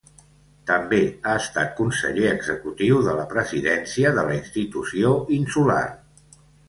[0.69, 5.85] També ha estat conseller executiu de Presidència de la institució insular.